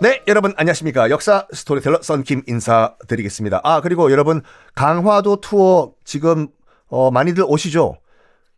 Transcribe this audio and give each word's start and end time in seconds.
네, 0.00 0.20
여러분 0.26 0.52
안녕하십니까. 0.56 1.10
역사 1.10 1.46
스토리텔러 1.52 2.02
썬킴 2.02 2.42
인사드리겠습니다. 2.48 3.60
아, 3.62 3.80
그리고 3.80 4.10
여러분 4.10 4.42
강화도 4.74 5.40
투어 5.40 5.92
지금 6.04 6.48
어, 6.88 7.12
많이들 7.12 7.44
오시죠? 7.46 7.98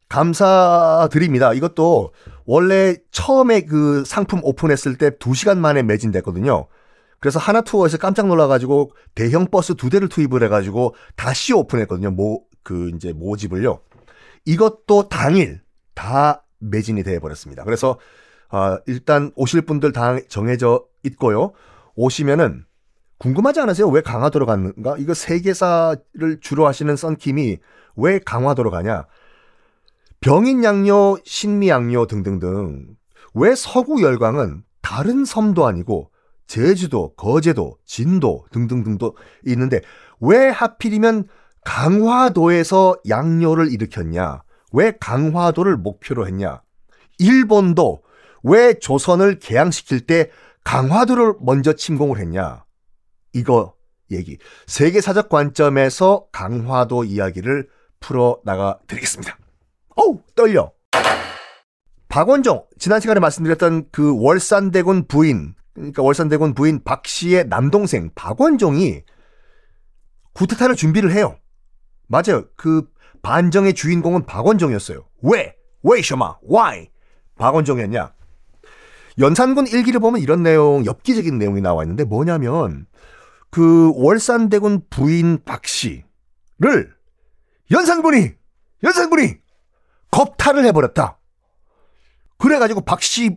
감사드립니다. 0.09 1.53
이것도 1.53 2.13
원래 2.47 2.97
처음에 3.11 3.63
그 3.63 4.05
상품 4.07 4.41
오픈했을 4.43 4.97
때 4.97 5.11
2시간 5.11 5.59
만에 5.59 5.83
매진됐거든요. 5.83 6.67
그래서 7.21 7.39
하나투어에서 7.39 7.99
깜짝 7.99 8.27
놀라가지고 8.27 8.93
대형 9.15 9.47
버스 9.47 9.75
두 9.75 9.91
대를 9.91 10.09
투입을 10.09 10.43
해가지고 10.45 10.95
다시 11.17 11.53
오픈했거든요. 11.53 12.11
모, 12.11 12.45
그 12.63 12.91
이제 12.95 13.13
모집을요. 13.13 13.81
이것도 14.45 15.09
당일 15.09 15.61
다 15.95 16.45
매진이 16.59 17.03
되어버렸습니다. 17.03 17.65
그래서 17.65 17.99
아, 18.57 18.79
일단 18.87 19.33
오실 19.35 19.63
분들 19.63 19.91
다 19.91 20.17
정해져 20.29 20.85
있고요. 21.03 21.51
오시면은 21.97 22.65
궁금하지 23.19 23.59
않으세요? 23.59 23.89
왜 23.89 24.01
강화도로 24.01 24.47
갔는가? 24.47 24.95
이거 24.99 25.13
세계사를 25.13 26.39
주로 26.41 26.65
하시는 26.69 26.95
썬킴이 26.95 27.59
왜 27.97 28.21
강화도로 28.21 28.71
가냐? 28.71 29.07
병인 30.21 30.63
양요, 30.63 31.17
신미 31.25 31.69
양요 31.69 32.07
등등등. 32.07 32.95
왜 33.35 33.57
서구 33.57 34.03
열강은 34.03 34.63
다른 34.83 35.25
섬도 35.25 35.67
아니고 35.67 36.13
제주도, 36.47 37.13
거제도, 37.17 37.77
진도 37.85 38.47
등등등도 38.53 39.17
있는데 39.47 39.81
왜 40.21 40.49
하필이면 40.49 41.27
강화도에서 41.65 42.99
양요를 43.09 43.73
일으켰냐? 43.73 44.45
왜 44.71 44.93
강화도를 45.01 45.77
목표로 45.77 46.29
했냐? 46.29 46.63
일본도 47.19 48.04
왜 48.45 48.75
조선을 48.79 49.39
개항시킬 49.39 50.07
때 50.07 50.31
강화도를 50.63 51.35
먼저 51.41 51.73
침공을 51.73 52.19
했냐? 52.19 52.65
이거 53.33 53.75
얘기. 54.11 54.39
세계사적 54.67 55.29
관점에서 55.29 56.27
강화도 56.31 57.05
이야기를 57.05 57.69
풀어 58.01 58.41
나가 58.45 58.79
드리겠습니다. 58.87 59.37
어우, 59.97 60.21
떨려. 60.35 60.73
박원종, 62.09 62.65
지난 62.79 63.01
시간에 63.01 63.19
말씀드렸던 63.19 63.89
그 63.91 64.15
월산대군 64.23 65.09
부인, 65.09 65.55
그러니까 65.73 66.03
월산대군 66.03 66.55
부인 66.55 66.85
박 66.85 67.07
씨의 67.07 67.49
남동생 67.49 68.11
박원종이 68.15 69.03
구테타를 70.35 70.77
준비를 70.77 71.13
해요. 71.13 71.37
맞아요. 72.07 72.45
그 72.57 72.87
반정의 73.23 73.73
주인공은 73.75 74.27
박원종이었어요. 74.27 75.07
왜? 75.23 75.57
왜 75.83 76.03
셔마? 76.03 76.37
Why? 76.49 76.91
박원종이었냐? 77.37 78.14
연산군 79.19 79.67
일기를 79.67 80.01
보면 80.01 80.21
이런 80.21 80.43
내용, 80.43 80.85
엽기적인 80.85 81.39
내용이 81.39 81.61
나와 81.61 81.85
있는데 81.85 82.05
뭐냐면 82.05 82.87
그 83.51 83.93
월산대군 83.95 84.87
부인 84.91 85.45
박 85.45 85.67
씨를 85.67 86.95
연산군이 87.71 88.33
연산군이 88.83 89.37
겁탈을 90.11 90.65
해버렸다. 90.67 91.19
그래가지고 92.39 92.83
박 92.83 93.03
씨, 93.03 93.37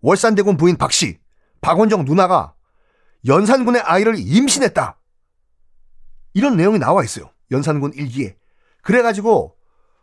월산대군 0.00 0.56
부인 0.56 0.76
박 0.76 0.92
씨, 0.92 1.18
박원정 1.60 2.04
누나가 2.04 2.54
연산군의 3.26 3.82
아이를 3.82 4.14
임신했다. 4.18 4.98
이런 6.34 6.56
내용이 6.56 6.78
나와 6.78 7.02
있어요. 7.02 7.30
연산군 7.50 7.92
일기에. 7.94 8.36
그래가지고 8.82 9.56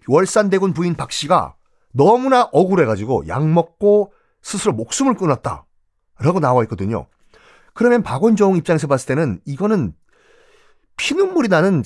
월산대군 0.07 0.73
부인 0.73 0.95
박 0.95 1.11
씨가 1.11 1.55
너무나 1.91 2.49
억울해가지고 2.51 3.27
약 3.27 3.47
먹고 3.47 4.13
스스로 4.43 4.73
목숨을 4.73 5.15
끊었다. 5.15 5.65
라고 6.19 6.39
나와 6.39 6.61
있거든요. 6.63 7.07
그러면 7.73 8.03
박원종 8.03 8.55
입장에서 8.57 8.85
봤을 8.85 9.07
때는 9.07 9.39
이거는 9.45 9.93
피눈물이 10.97 11.47
나는 11.47 11.83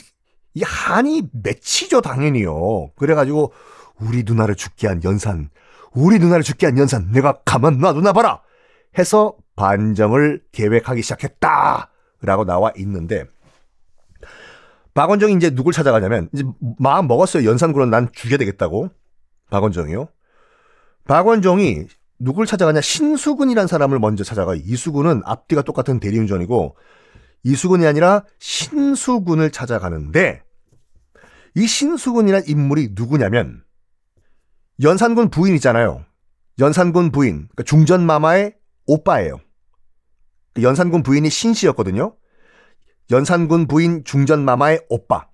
이 0.54 0.64
한이 0.64 1.30
맺히죠, 1.32 2.02
당연히요. 2.02 2.92
그래가지고 2.96 3.54
우리 4.02 4.24
누나를 4.24 4.56
죽게 4.56 4.88
한 4.88 5.04
연산, 5.04 5.50
우리 5.94 6.20
누나를 6.20 6.44
죽게 6.44 6.66
한 6.66 6.78
연산, 6.78 7.12
내가 7.12 7.40
가만 7.46 7.78
놔두나 7.78 8.12
봐라! 8.12 8.42
해서 8.98 9.36
반정을 9.56 10.44
계획하기 10.52 11.02
시작했다! 11.02 11.90
라고 12.22 12.44
나와 12.44 12.74
있는데, 12.78 13.26
박원정이 14.94 15.36
이제 15.36 15.52
누굴 15.52 15.74
찾아가냐면, 15.74 16.30
이제 16.34 16.44
마음 16.80 17.08
먹었어요. 17.08 17.48
연산군은 17.48 17.92
난 17.92 18.10
죽여야 18.12 18.38
되겠다고. 18.38 18.90
박원정이요. 19.52 20.10
박원정이 21.08 21.86
누굴 22.20 22.46
찾아가냐? 22.46 22.82
신수근이란 22.82 23.68
사람을 23.68 24.00
먼저 24.00 24.24
찾아가요. 24.24 24.60
이수근은 24.64 25.22
앞뒤가 25.26 25.62
똑같은 25.62 26.00
대리운전이고, 26.00 26.76
이수근이 27.44 27.86
아니라 27.86 28.24
신수근을 28.40 29.52
찾아가는데, 29.52 30.42
이 31.56 31.68
신수근이란 31.68 32.44
인물이 32.48 32.90
누구냐면, 32.94 33.64
연산군 34.82 35.30
부인이잖아요. 35.30 36.06
연산군 36.60 37.12
부인, 37.12 37.48
그러니까 37.50 37.64
중전마마의 37.64 38.56
오빠예요. 38.88 39.40
연산군 40.62 41.04
부인이 41.04 41.30
신씨였거든요. 41.30 42.16
연산군 43.12 43.68
부인 43.68 44.04
중전마마의 44.04 44.86
오빠. 44.90 45.28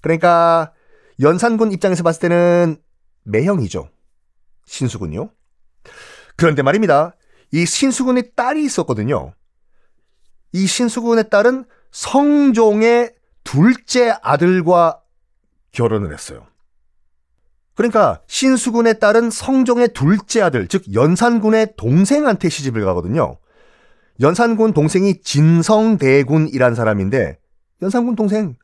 그러니까 0.00 0.72
연산군 1.20 1.70
입장에서 1.72 2.02
봤을 2.02 2.20
때는 2.22 2.76
매형이죠. 3.24 3.88
신수군요. 4.66 5.30
그런데 6.36 6.62
말입니다. 6.62 7.16
이 7.52 7.66
신수군의 7.66 8.32
딸이 8.34 8.64
있었거든요. 8.64 9.34
이 10.52 10.66
신수군의 10.66 11.30
딸은 11.30 11.64
성종의 11.90 13.14
둘째 13.44 14.14
아들과 14.22 15.00
결혼을 15.72 16.12
했어요. 16.12 16.46
그러니까 17.74 18.22
신수군의 18.26 19.00
딸은 19.00 19.30
성종의 19.30 19.88
둘째 19.94 20.42
아들, 20.42 20.68
즉 20.68 20.92
연산군의 20.92 21.74
동생한테 21.76 22.48
시집을 22.48 22.84
가거든요. 22.84 23.38
연산군 24.20 24.72
동생이 24.72 25.20
진성대군이란 25.22 26.74
사람인데 26.76 27.38
연산군 27.82 28.14
동생 28.14 28.56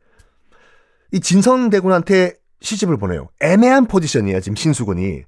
이 1.12 1.20
진성대군한테 1.20 2.36
시집을 2.60 2.98
보내요. 2.98 3.28
애매한 3.40 3.86
포지션이에요, 3.86 4.40
지금 4.40 4.54
신수군이. 4.54 5.24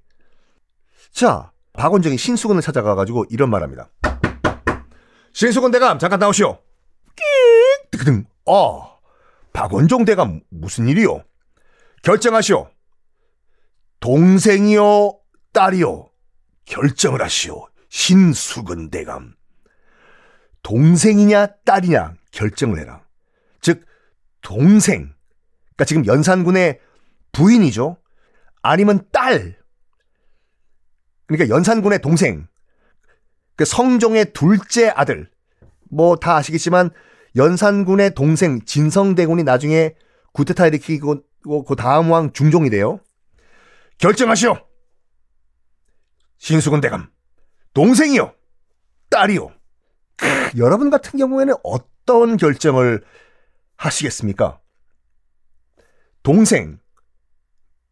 자, 1.12 1.52
박원정이 1.74 2.16
신수군을 2.16 2.62
찾아가가지고 2.62 3.26
이런 3.30 3.50
말합니다. 3.50 3.90
신수군 5.32 5.70
대감 5.70 5.98
잠깐 5.98 6.18
나오시오. 6.18 6.58
끼익 7.16 8.04
등 8.04 8.24
어, 8.46 8.98
박원종 9.52 10.04
대감 10.04 10.40
무슨 10.50 10.88
일이요? 10.88 11.22
결정하시오. 12.02 12.68
동생이요, 14.00 15.18
딸이요, 15.52 16.10
결정을 16.64 17.22
하시오. 17.22 17.68
신수근 17.88 18.90
대감. 18.90 19.34
동생이냐, 20.62 21.46
딸이냐, 21.64 22.14
결정을 22.32 22.80
해라. 22.80 23.02
즉, 23.60 23.84
동생. 24.40 25.14
그러니까 25.76 25.84
지금 25.86 26.06
연산군의 26.06 26.80
부인이죠. 27.32 27.96
아니면 28.62 29.06
딸. 29.12 29.61
그러니까 31.32 31.54
연산군의 31.54 32.00
동생. 32.00 32.46
그 33.56 33.64
성종의 33.64 34.32
둘째 34.32 34.88
아들. 34.88 35.30
뭐 35.90 36.16
다 36.16 36.36
아시겠지만 36.36 36.90
연산군의 37.36 38.14
동생 38.14 38.64
진성대군이 38.64 39.42
나중에 39.42 39.94
구테타 40.32 40.66
일으키고 40.68 41.22
그 41.66 41.76
다음 41.76 42.10
왕 42.10 42.32
중종이 42.32 42.70
돼요. 42.70 43.00
결정하시오. 43.98 44.56
신수군 46.38 46.80
대감, 46.80 47.08
동생이요, 47.72 48.34
딸이요. 49.10 49.52
크, 50.16 50.26
여러분 50.56 50.90
같은 50.90 51.18
경우에는 51.18 51.54
어떤 51.62 52.36
결정을 52.36 53.04
하시겠습니까? 53.76 54.60
동생, 56.22 56.80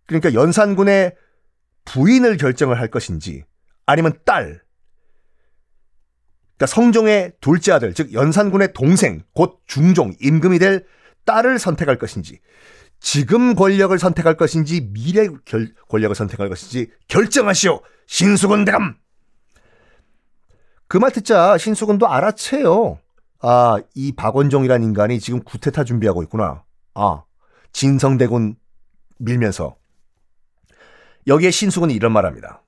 그러니까 0.07 0.35
연산군의 0.35 1.15
부인을 1.93 2.37
결정을 2.37 2.79
할 2.79 2.89
것인지, 2.89 3.45
아니면 3.87 4.19
딸, 4.25 4.63
그러니까 6.57 6.67
성종의 6.67 7.33
둘째 7.41 7.73
아들, 7.73 7.95
즉 7.95 8.13
연산군의 8.13 8.73
동생, 8.75 9.23
곧 9.35 9.61
중종, 9.67 10.13
임금이 10.21 10.59
될 10.59 10.87
딸을 11.25 11.59
선택할 11.59 11.99
것인지, 11.99 12.39
지금 13.01 13.55
권력을 13.55 13.99
선택할 13.99 14.37
것인지 14.37 14.91
미래 14.93 15.27
결, 15.47 15.73
권력을 15.89 16.15
선택할 16.15 16.49
것인지 16.49 16.91
결정하시오. 17.09 17.81
신수군 18.07 18.65
대감. 18.67 18.97
그 20.87 20.99
말 20.99 21.11
듣자 21.11 21.57
신수군도 21.57 22.09
알아채요. 22.09 22.99
아, 23.41 23.79
이 23.95 24.13
박원종이란 24.13 24.83
인간이 24.83 25.19
지금 25.19 25.43
구테타 25.43 25.85
준비하고 25.85 26.23
있구나. 26.25 26.65
아, 26.95 27.23
진성대군 27.73 28.57
밀면서. 29.19 29.80
여기에 31.27 31.51
신수군이 31.51 31.95
이런 31.95 32.13
말합니다. 32.13 32.63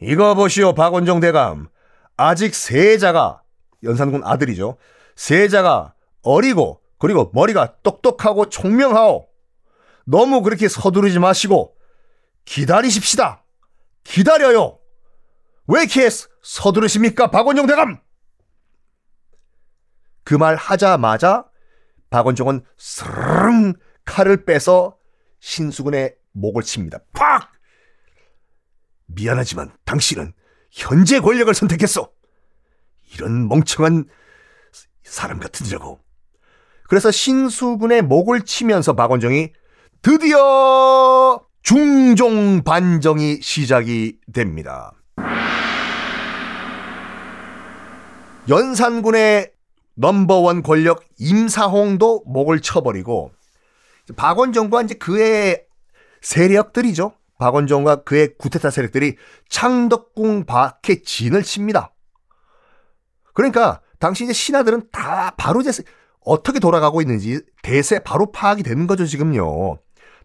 이거 0.00 0.34
보시오 0.34 0.74
박원종 0.74 1.20
대감. 1.20 1.68
아직 2.16 2.54
세자가 2.54 3.42
연산군 3.82 4.22
아들이죠. 4.24 4.76
세자가 5.16 5.94
어리고 6.22 6.80
그리고 6.98 7.30
머리가 7.34 7.76
똑똑하고 7.82 8.48
총명하오. 8.48 9.28
너무 10.04 10.42
그렇게 10.42 10.68
서두르지 10.68 11.18
마시고 11.18 11.76
기다리십시다. 12.44 13.44
기다려요. 14.04 14.78
왜 15.66 15.80
이렇게 15.82 16.08
서두르십니까 16.42 17.30
박원종 17.30 17.66
대감? 17.66 18.00
그 20.24 20.34
말 20.34 20.56
하자마자 20.56 21.46
박원종은 22.10 22.64
스르릉 22.76 23.74
칼을 24.04 24.44
빼서 24.44 24.96
신수군의 25.40 26.16
목을 26.32 26.62
칩니다. 26.62 26.98
팍! 27.12 27.50
미안하지만 29.08 29.72
당신은 29.84 30.32
현재 30.70 31.20
권력을 31.20 31.52
선택했어. 31.52 32.10
이런 33.14 33.48
멍청한 33.48 34.06
사람 35.02 35.40
같은지라고. 35.40 36.00
그래서 36.88 37.10
신수군의 37.10 38.02
목을 38.02 38.42
치면서 38.42 38.94
박원종이 38.94 39.52
드디어 40.02 41.40
중종 41.62 42.62
반정이 42.62 43.40
시작이 43.42 44.18
됩니다. 44.32 44.92
연산군의 48.48 49.52
넘버원 49.94 50.62
권력 50.62 51.04
임사홍도 51.18 52.22
목을 52.26 52.60
쳐버리고 52.60 53.32
박원종과 54.16 54.82
이제 54.82 54.94
그의 54.94 55.66
세력들이죠. 56.22 57.12
박원종과 57.38 58.02
그의 58.02 58.36
구테타 58.36 58.70
세력들이 58.70 59.16
창덕궁 59.48 60.44
밖에 60.44 61.02
진을 61.02 61.42
칩니다. 61.42 61.94
그러니까 63.32 63.80
당시 63.98 64.24
이제 64.24 64.32
신하들은 64.32 64.88
다 64.92 65.32
바로 65.36 65.60
이제 65.60 65.70
어떻게 66.24 66.58
돌아가고 66.58 67.00
있는지 67.00 67.40
대세 67.62 68.00
바로 68.00 68.30
파악이 68.32 68.62
되는 68.62 68.86
거죠, 68.86 69.06
지금요. 69.06 69.78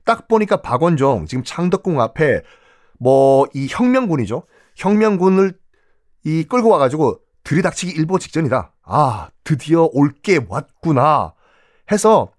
딱 0.05 0.27
보니까 0.27 0.61
박원종 0.61 1.27
지금 1.27 1.43
창덕궁 1.43 2.01
앞에 2.01 2.41
뭐 2.99 3.45
이 3.53 3.67
혁명군이죠. 3.69 4.43
혁명군을 4.75 5.57
이 6.25 6.43
끌고 6.45 6.69
와가지고 6.69 7.19
들이닥치기 7.43 7.91
일보 7.93 8.17
직전이다. 8.19 8.73
아, 8.83 9.29
드디어 9.43 9.89
올 9.93 10.13
게 10.23 10.39
왔구나. 10.47 11.33
해서 11.91 12.31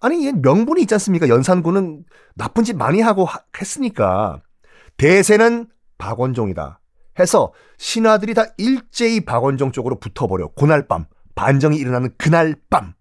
아니 0.00 0.32
명분이 0.32 0.82
있지 0.82 0.94
않습니까? 0.94 1.28
연산군은 1.28 2.04
나쁜 2.34 2.64
짓 2.64 2.74
많이 2.76 3.00
하고 3.00 3.24
하, 3.24 3.40
했으니까 3.60 4.42
대세는 4.96 5.68
박원종이다. 5.98 6.80
해서 7.18 7.52
신하들이 7.78 8.34
다 8.34 8.44
일제히 8.58 9.24
박원종 9.24 9.72
쪽으로 9.72 9.98
붙어버려. 9.98 10.48
그날 10.56 10.86
밤 10.86 11.06
반정이 11.34 11.76
일어나는 11.76 12.10
그날 12.16 12.56
밤 12.70 12.94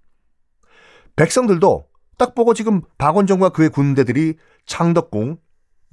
백성들도 1.15 1.87
딱 2.17 2.35
보고 2.35 2.53
지금 2.53 2.81
박원종과 2.97 3.49
그의 3.49 3.69
군대들이 3.69 4.35
창덕궁 4.65 5.37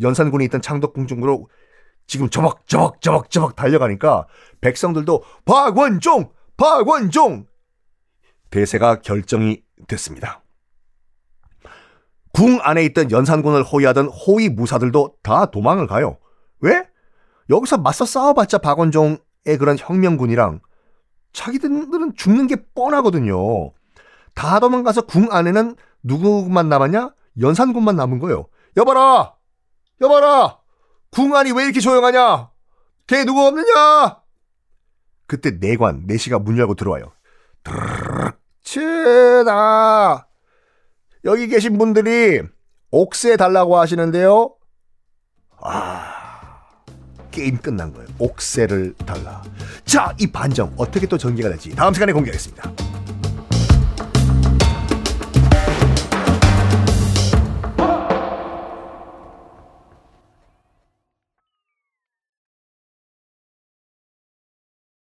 연산군이 0.01 0.45
있던 0.47 0.61
창덕궁 0.61 1.06
쪽으로 1.06 1.49
지금 2.06 2.29
저벅 2.29 2.67
저벅 2.67 3.01
저벅 3.01 3.31
저벅 3.31 3.56
달려가니까 3.56 4.27
백성들도 4.61 5.23
박원종 5.45 6.31
박원종 6.56 7.47
대세가 8.51 9.01
결정이 9.01 9.62
됐습니다. 9.89 10.44
궁 12.34 12.58
안에 12.60 12.84
있던 12.86 13.12
연산군을 13.12 13.62
호위하던 13.62 14.08
호위 14.08 14.48
무사들도 14.48 15.14
다 15.22 15.46
도망을 15.46 15.86
가요. 15.86 16.19
왜? 16.60 16.82
여기서 17.48 17.78
맞서 17.78 18.04
싸워봤자 18.04 18.58
박원종의 18.58 19.19
그런 19.58 19.76
혁명군이랑 19.78 20.60
자기들은 21.32 22.14
죽는 22.16 22.48
게 22.48 22.56
뻔하거든요. 22.75 23.70
다 24.34 24.58
도망가서 24.58 25.02
궁 25.02 25.28
안에는 25.31 25.76
누구만 26.02 26.69
남았냐? 26.69 27.14
연산군만 27.40 27.94
남은 27.94 28.19
거예요. 28.19 28.46
여봐라! 28.76 29.34
여봐라! 30.00 30.58
궁 31.10 31.36
안이 31.36 31.52
왜 31.52 31.64
이렇게 31.64 31.78
조용하냐? 31.78 32.50
걔 33.06 33.25
누구 33.25 33.46
없느냐? 33.46 34.22
그때 35.28 35.52
내관, 35.52 36.02
내시가 36.06 36.40
문 36.40 36.58
열고 36.58 36.75
들어와요. 36.75 37.12
츠다! 38.62 40.26
여기 41.25 41.49
계신 41.49 41.79
분들이 41.79 42.43
옥새 42.91 43.37
달라고 43.37 43.79
하시는데요. 43.79 44.55
아, 45.62 46.61
게임 47.31 47.56
끝난 47.56 47.93
거예요. 47.93 48.09
옥새를 48.19 48.94
달라. 49.06 49.43
자, 49.85 50.15
이 50.21 50.26
반정 50.26 50.75
어떻게 50.76 51.06
또 51.06 51.17
전개가 51.17 51.49
될지 51.49 51.75
다음 51.75 51.94
시간에 51.94 52.12
공개하겠습니다. 52.12 52.83